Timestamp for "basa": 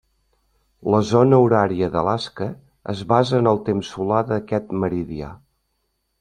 3.13-3.39